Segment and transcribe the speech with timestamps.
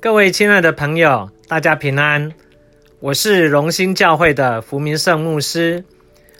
[0.00, 2.32] 各位亲爱的朋友，大家平安，
[3.00, 5.84] 我是荣兴教会的福明圣牧师，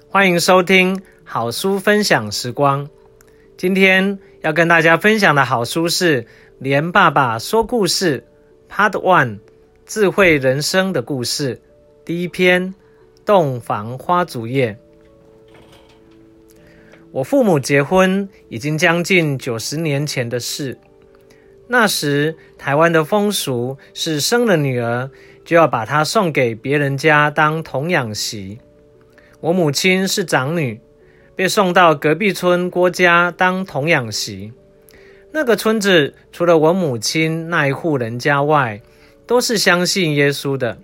[0.09, 2.89] 欢迎收听好书分享时光。
[3.57, 6.23] 今天要跟大家分享的好书是
[6.61, 8.25] 《连爸爸说故事》
[8.73, 9.41] Part One，
[9.84, 11.61] 智慧人生的故事，
[12.04, 12.72] 第一篇，
[13.27, 14.79] 洞房花烛夜。
[17.11, 20.79] 我父母结婚已经将近九十年前的事。
[21.71, 25.11] 那时，台湾的风俗是生了女儿
[25.45, 28.59] 就要把她送给别人家当童养媳。
[29.41, 30.80] 我母亲是长女，
[31.37, 34.52] 被送到隔壁村郭家当童养媳。
[35.30, 38.80] 那个村子除了我母亲那一户人家外，
[39.27, 40.78] 都是相信耶稣的。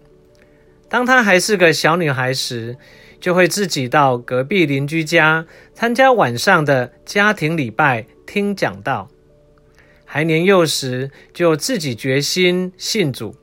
[0.91, 2.77] 当她还是个小女孩时，
[3.19, 9.09] 就会自己到隔壁邻居家参加晚上的家庭礼拜，听讲道。
[10.15, 13.35] 还年幼时就自己决心信主，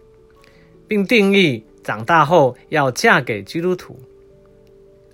[0.87, 3.99] 并定义长大后要嫁给基督徒。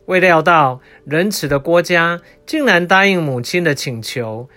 [0.05, 4.47] 未料到仁慈的郭家竟然答应母亲的请求，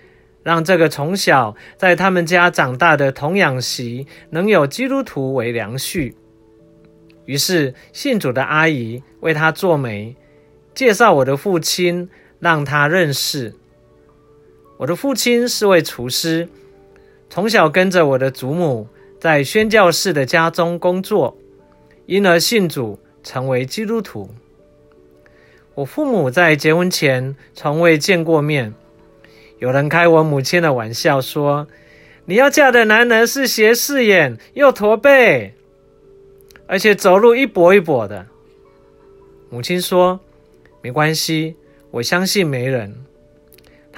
[0.43, 6.13] 让这个从小在他们家长大的童养媳能有基督徒为良婿。
[7.25, 10.15] 于是信主的阿姨为她做媒，
[10.75, 13.55] 介绍我的父亲让她认识。
[14.77, 16.47] 我的父亲是位厨师。
[17.31, 18.89] 从小跟着我的祖母
[19.21, 21.39] 在宣教士的家中工作，
[22.07, 24.29] 因而信主，成为基督徒。
[25.77, 28.75] 我父母在结婚前从未见过面。
[29.61, 31.69] 有人开我母亲的玩笑说
[32.27, 35.55] ：“你要嫁的男人是斜视眼又驼背，
[36.67, 38.27] 而且走路一跛一跛的。”
[39.51, 40.19] 母亲说
[40.83, 41.55] ：“没关系，
[41.93, 42.93] 我相信媒人。”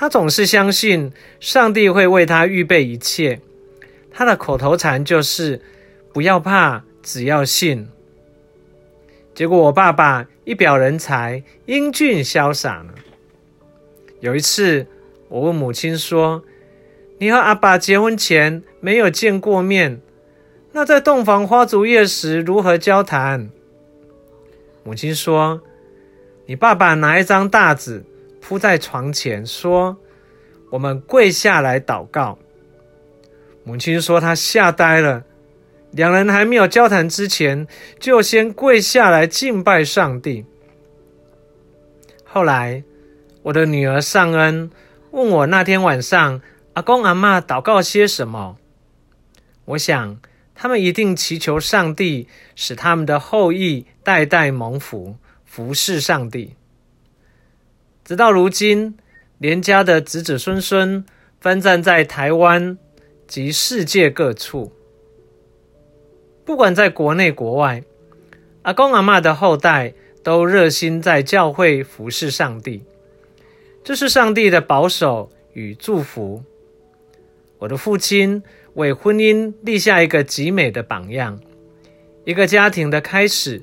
[0.02, 3.40] 他总是相信上帝会为他预备一切。
[4.10, 5.62] 他的口头禅就是
[6.12, 7.86] “不要怕，只要信”。
[9.32, 12.94] 结果我爸爸一表人才，英俊潇洒呢。
[14.18, 14.88] 有一次，
[15.28, 16.42] 我问母亲说
[17.18, 20.00] ：“你和阿爸结婚前没有见过面，
[20.72, 23.50] 那在洞房花烛夜时如何交谈？”
[24.82, 25.62] 母亲说
[26.46, 28.02] ：“你爸爸拿一张大纸。”
[28.42, 29.96] 铺在床前，说
[30.70, 32.36] ：“我们跪下来祷告。”
[33.62, 35.22] 母亲说：“她吓呆了。
[35.92, 37.68] 两人还没有交谈之前，
[38.00, 40.44] 就先跪下来敬拜上帝。”
[42.26, 42.82] 后来，
[43.44, 44.70] 我的女儿尚恩
[45.12, 46.40] 问我那天晚上
[46.72, 48.56] 阿公阿嬷祷告些什么。
[49.66, 50.18] 我想，
[50.56, 52.26] 他们一定祈求上帝
[52.56, 56.56] 使他们的后裔代代蒙福，服侍上帝。
[58.12, 58.94] 直到如今，
[59.38, 61.02] 连家的子子孙孙
[61.40, 62.76] 分散在台湾
[63.26, 64.70] 及世界各处。
[66.44, 67.82] 不管在国内国外，
[68.60, 72.82] 阿公阿嬷的后代都热心在教会服侍上帝，
[73.82, 76.44] 这是上帝的保守与祝福。
[77.60, 78.42] 我的父亲
[78.74, 81.40] 为婚姻立下一个极美的榜样。
[82.26, 83.62] 一个家庭的开始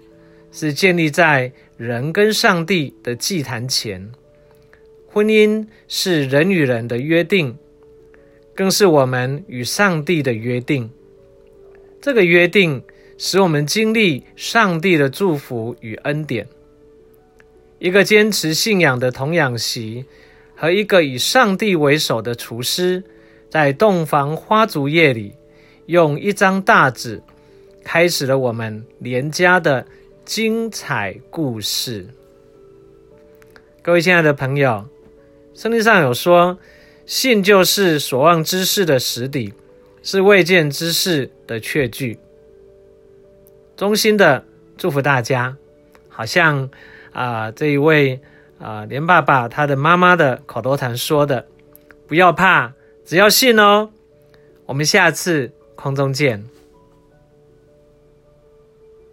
[0.52, 4.12] 是建立在人跟上帝的祭坛前。
[5.12, 7.58] 婚姻是人与人的约定，
[8.54, 10.92] 更是我们与上帝的约定。
[12.00, 12.84] 这个约定
[13.18, 16.48] 使我们经历上帝的祝福与恩典。
[17.80, 20.06] 一个坚持信仰的童养媳
[20.56, 23.04] 和一个以上帝为首的厨师，
[23.50, 25.34] 在洞房花烛夜里，
[25.88, 27.20] 用一张大纸
[27.84, 29.88] 开始了我们连家的
[30.24, 32.06] 精彩故事。
[33.82, 34.86] 各位亲爱的朋友。
[35.54, 36.58] 圣经上有说，
[37.06, 39.54] 信就是所望之事的实底，
[40.02, 42.18] 是未见之事的确据。
[43.76, 44.46] 衷心的
[44.78, 45.56] 祝福大家，
[46.08, 46.70] 好像
[47.12, 48.20] 啊、这一位
[48.60, 51.46] 啊、连爸爸他的妈妈的口头禅说的，
[52.08, 52.74] 不要怕，
[53.06, 53.90] 只要信哦。
[54.66, 56.44] 我们下次空中见。